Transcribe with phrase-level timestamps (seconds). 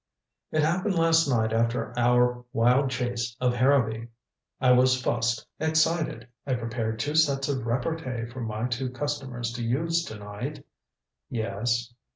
[0.51, 4.07] "It happened last night after our wild chase of Harrowby
[4.59, 9.63] I was fussed excited I prepared two sets of repartee for my two customers to
[9.63, 10.65] use to night"
[11.29, 11.93] "Yes?"